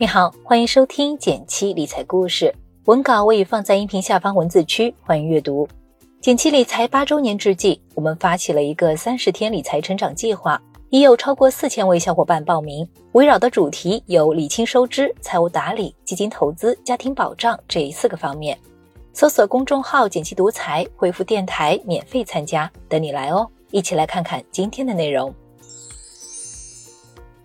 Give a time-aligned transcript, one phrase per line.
[0.00, 5.68] 你好，欢迎收听减七理财故事，文稿我已放在音频下方文字区，欢迎阅读。
[6.20, 12.88] 减七理财八周年之际，我们发起了一个三十天理财成长计划，已有超过四千位小伙伴报名。
[13.10, 18.56] 围绕的主题有理清收支、财务打理、基金投资、家庭保障这四个方面。
[19.12, 23.44] 搜索公众号“减七独裁，回复“电台”免费参加，等你来哦！
[23.72, 25.34] 一起来看看今天的内容。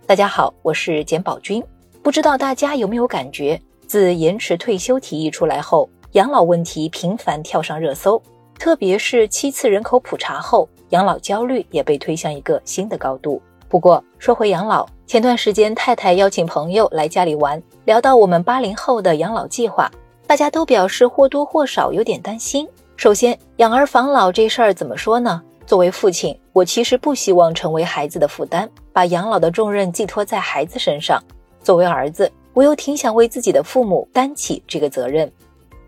[0.05, 1.63] 大家好，我是简宝军。
[2.03, 3.57] 不知道大家有没有感觉，
[3.87, 8.21] 自延迟退休提议出来后，养老问题频繁跳上热搜。
[8.59, 13.41] 特别是七次人口普查后，养老焦虑也被推向一个新的高度。
[13.69, 19.89] 不过说回养老，前段时间太太邀请朋友来家里玩，聊到我们八零后的养老计划，
[20.27, 22.67] 大家都表示或多或少有点担心。
[22.97, 25.41] 首先，养儿防老这事儿怎么说呢？
[25.65, 31.23] 作为父亲，我其实不希望成为孩子的负担，把养老的重任寄托在孩子身上。
[31.63, 35.31] 作为儿子，我又挺想为自己的父母担起这个责任，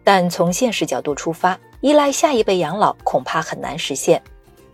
[0.04, 4.22] 但从现实角度出发，依赖下一辈养老恐怕很难实现。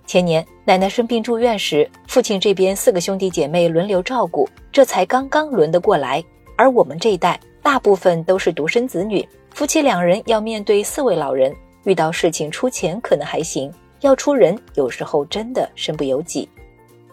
[0.06, 6.24] 前年奶奶生病住院时，父亲这边四个兄弟姐妹轮流照顾，这才刚刚轮得过来。
[6.56, 16.48] 而我们这一代大部分都是独生子女，夫妻两人要面对四位老人，遇到事情出钱可能还行，要出人有时候真的身不由己。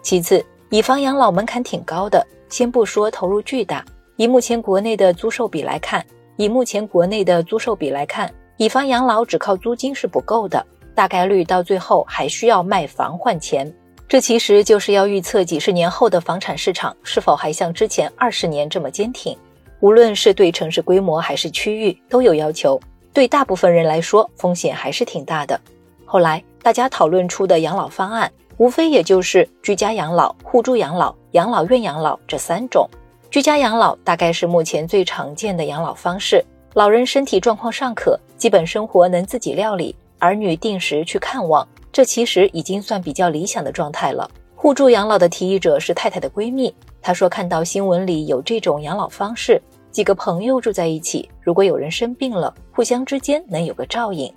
[0.01, 2.25] 其次，以房养老门槛挺高的。
[2.49, 6.03] 先不说投入巨大，以目前国内的租售比来看，
[6.35, 13.71] 以目前国内的租售比来看，以房养老只靠租金是不够的，大概率到最后还需要卖房换钱。
[14.07, 19.37] 这其实就是要预测几十年后的房产市场是否还像之前二十年这么坚挺。
[19.81, 22.79] 无论是对城市规模还是区域都有要求，
[23.13, 25.59] 对大部分人来说风险还是挺大的。
[26.03, 28.29] 后来大家讨论出的养老方案。
[28.59, 32.85] 无非也就是居家养老、互助养老、养老院养老这三种。
[33.31, 36.43] 居家养老大概是目前最常见的养老方式，
[36.73, 44.29] 老人身体状况尚可，基本生活能自己料理，儿女定时去看望，这其实已经算比较理想的状态了。
[44.57, 54.29] 互助养老的提议者是太太的闺蜜，她说看到新闻里有这种养老方式，几个朋友住在一起，如果有人生病了，互相之间能有个照应。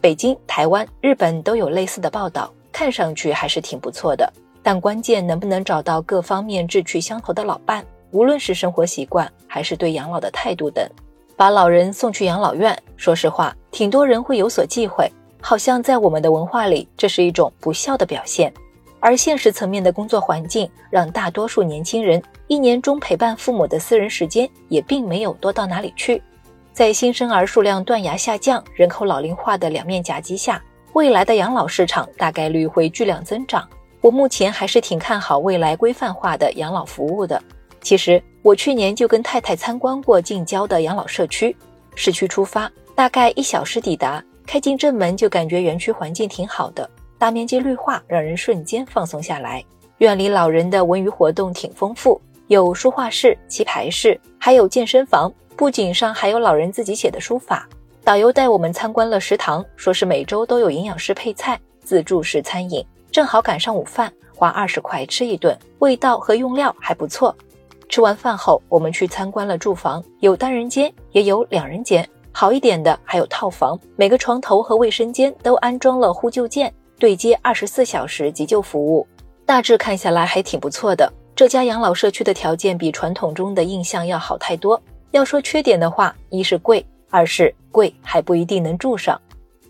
[0.00, 2.48] 北京、台湾、日本都有类似的报道。
[2.74, 4.30] 看上去还是挺不错的，
[4.60, 10.84] 但关键能不能找到各方面志趣相投的老伴，无论是生活习惯还是对养老的态度等。
[11.36, 15.08] 把老人送去养老院，说实话，挺多人会有所忌讳，
[15.40, 18.52] 好像在我们的文化里，这是一种不孝的表现。
[18.98, 26.20] 而现实层面的工作环境，让大多数年轻人一年中陪伴父母的私人时间也并没有多到哪里去。
[26.72, 30.60] 在新生儿数量断崖下降、人口老龄化的两面夹击下。
[30.94, 33.68] 未来的养老市场大概率会巨量增长，
[34.00, 37.42] 我目前还是挺看好未来规范化的养老服务的。
[37.80, 41.54] 其实我去年就跟太太参观过近郊的养老社区，
[41.96, 46.88] 市区出发大概一小时抵达，开进正门就感觉园区环境挺好的，
[47.18, 49.64] 大面积绿化让人瞬间放松下来。
[49.98, 57.68] 院里老人的文娱活动挺丰富，有书画室、棋牌室，还有健身房，布景上还有老人自己写的书法。
[58.04, 67.34] 导游带我们参观了食堂，说是每周都有营养师配菜，自助式餐饮，正好赶上午饭，花二十块吃一顿，味道和用料还不错。
[67.88, 79.06] 吃完饭后，我们去参观了住房，有单人间，也有两人间，好一点的还有套房，每个床头和卫生间都安装了呼救键，对接二十四小时急救服务。
[79.46, 81.10] 大致看下来还挺不错的。
[81.34, 84.78] 这家养老社区的条件比传统中的印象要好太多。
[85.12, 86.84] 要说缺点的话，一是贵。
[87.14, 89.20] 二是贵还不一定能住上，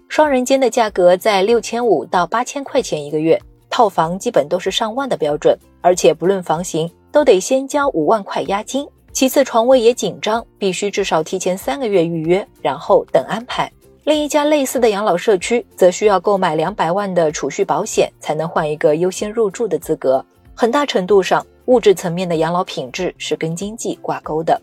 [0.08, 3.38] 双人间的价格在六千五到八千块钱一个月，
[3.68, 8.88] 套房基本都是上万的标准，而且不论房型都得先交五万块押金。
[9.12, 13.70] 其次床位也紧张，必须至少提前三个月预约，然后等安排。
[14.04, 20.24] 另一家类似的养老社区则需要购买两百万的储蓄保险才能换一个优先入住的资格。
[20.54, 24.58] 很大程度上，物质层面的养老品质是跟经济挂钩的。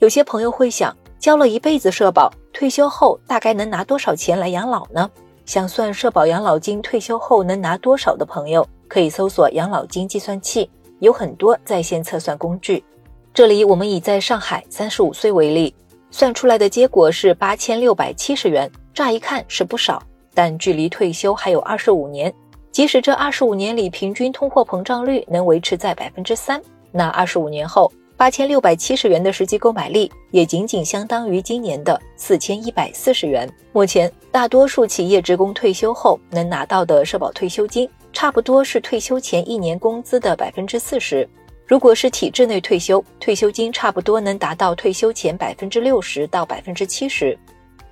[0.00, 0.94] 有些朋友会想。
[1.18, 5.10] 交了一辈子社保，退休后大概能拿多少钱来养老呢？
[5.44, 10.68] 想算社保养老金退休后能拿多少的朋友，可以搜索养老金计算器，
[11.00, 12.82] 有很多在线测算工具。
[13.32, 15.74] 这里我们以在上海三十五岁为例，
[16.10, 18.70] 算出来的结果是八千六百七十元。
[18.92, 20.02] 乍一看是不少，
[20.34, 22.32] 但距离退休还有二十五年。
[22.72, 26.60] 即使这二十五年里平均通货膨胀率能维持在百分之三，
[26.92, 27.90] 那二十五年后。
[28.18, 33.46] 八千六百七十元的实际购买力，也仅仅相当于今年的四千一百四十元。
[33.72, 41.28] 目前，大多数企业职工退休后能拿到的社保退休金，差不多是退休前一年工资的百分之四十。
[41.66, 47.38] 如果是体制内退休，退休金差不多能达到退休前百分之六十到百分之七十。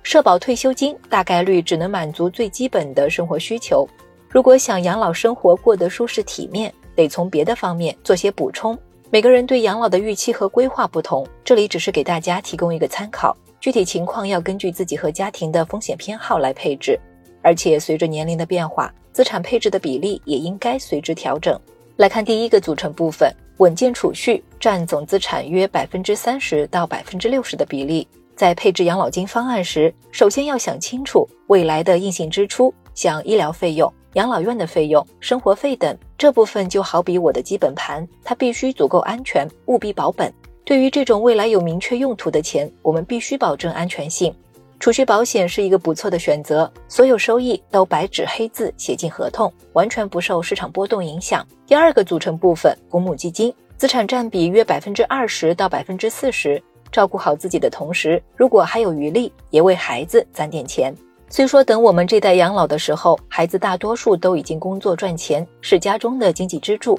[0.01, 3.87] 社保退休金大概率只能满足最基本的生活需求。
[4.27, 8.75] 如果想养老生活过得舒适体面，得从别的方面做些补充。
[9.11, 16.99] 每个人对养老的预期和规划不同，这里只是给大家提供一个参考，具体情况要根据自己和家庭的风险偏好来配置。
[17.43, 21.57] 而且随着年龄的变化，资产配置的比例也应该随之调整。
[21.97, 28.07] 来看第一个组成部分，稳健储蓄占总资产约百分之三十到百分之六十的比例。
[28.35, 35.97] 在配置养老金方案时，首先要想清楚未来的硬性支出，像医疗费用、养老院的费用、生活费等。
[36.17, 40.33] 这部分就好比我的基本盘，它必须足够安全，务必保本。
[40.63, 44.33] 对于这种未来有明确用途的钱，我们必须保证安全性。
[44.79, 51.45] 储蓄保险是一个不错的选择，所有收益都白纸黑字写进合同，完全不受市场波动影响。
[51.67, 56.61] 第二个组成部分，公募基金，资产占比约百分之二十到百分之四十。
[56.91, 60.95] 照顾好自己的同时，如果还有余力，也为孩子攒点钱。
[61.29, 66.97] 虽说等我们这代养老的时候，孩子大多数都已经工作赚钱，是家中的经济支柱，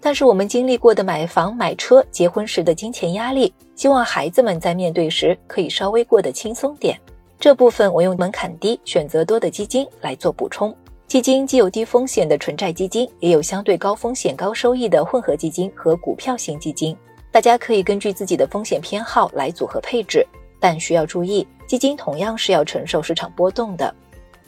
[0.00, 6.98] 但是我们经历过的买房、买车、结婚时的金钱压力，希望孩子们在面对时可以稍微过得轻松点。
[7.40, 10.74] 这部分我用门槛低、选择多的基金来做补充。
[11.06, 16.94] 基金既有低风险的纯债基金，也有相对高风险高收益的混合基金和股票型基金。
[17.30, 20.26] 大家可以根据自己的风险偏好来组合配置，
[20.60, 23.94] 但需要注意，基金同样是要承受市场波动的。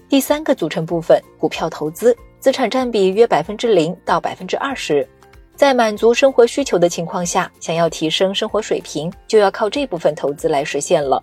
[0.08, 5.06] 第三个组成部分，股票投资，资产占比约百分之零到百分之二十。
[5.54, 11.22] 在满足生活需求的情况下，想要提升生活水平，就要靠这部分投资来实现了。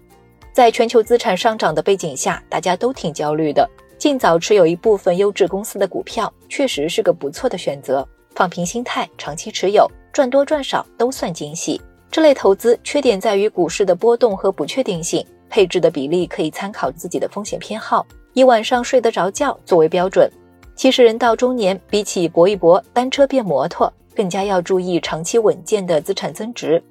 [0.53, 3.67] 在全球资产上涨的背景下，大家都挺焦虑的，
[3.97, 8.07] 尽早持有一部分优质公司的股票，确实是个不错的选择。
[8.35, 9.89] 放平心态，长期持有。
[10.13, 11.79] 赚多赚少都算惊喜。
[12.09, 20.31] 这类投资缺点在于股市的波动和不确定性，配置的比例可以参考自己的风险偏好，以晚上睡得着觉作为标准。
[20.75, 26.81] 其实人到中年，比起搏一搏单车变摩托，更加要注意长期稳健的资产增值。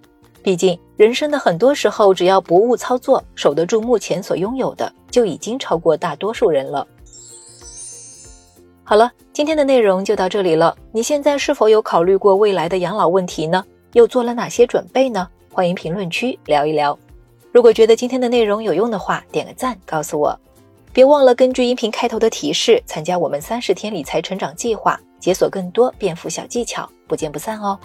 [0.43, 6.87] 毕竟人生的很多时候，只要不误操作，守得住目前所拥有的，就已经超过大多数人了。
[8.85, 10.77] 好了，今天的内容就到这里了。
[10.93, 13.65] 你现在是否有考虑过未来的养老问题呢？
[13.97, 15.27] 又做了哪些准备呢？
[15.51, 16.99] 欢迎评论区聊一聊。
[17.51, 20.39] 如果觉得今天的内容有用的话，点个赞告诉我。
[20.93, 26.87] 别忘了根据音频开头的提示，参加我们三十天理财成长计划，解锁更多变富小技巧。
[27.09, 27.79] 不见不散哦。